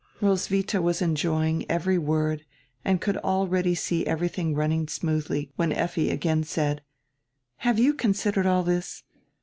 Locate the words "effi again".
5.71-6.43